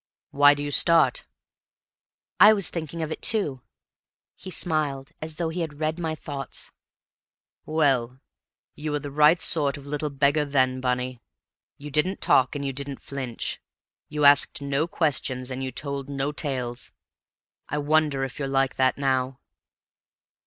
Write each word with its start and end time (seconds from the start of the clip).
"Why 0.31 0.55
do 0.55 0.63
you 0.63 0.71
start?" 0.71 1.27
"I 2.39 2.53
was 2.53 2.71
thinking 2.71 3.03
of 3.03 3.11
it 3.11 3.21
too." 3.21 3.61
He 4.35 4.49
smiled, 4.49 5.11
as 5.21 5.35
though 5.35 5.49
he 5.49 5.61
had 5.61 5.79
read 5.79 5.99
my 5.99 6.15
thoughts. 6.15 6.71
"Well, 7.67 8.19
you 8.73 8.89
were 8.93 8.99
the 8.99 9.11
right 9.11 9.39
sort 9.39 9.77
of 9.77 9.85
little 9.85 10.09
beggar 10.09 10.43
then, 10.43 10.81
Bunny; 10.81 11.21
you 11.77 11.91
didn't 11.91 12.19
talk 12.19 12.55
and 12.55 12.65
you 12.65 12.73
didn't 12.73 12.99
flinch. 12.99 13.61
You 14.09 14.25
asked 14.25 14.59
no 14.59 14.87
questions 14.87 15.51
and 15.51 15.63
you 15.63 15.71
told 15.71 16.09
no 16.09 16.31
tales. 16.31 16.91
I 17.69 17.77
wonder 17.77 18.23
if 18.23 18.39
you're 18.39 18.47
like 18.47 18.77
that 18.77 18.97
now?" 18.97 19.39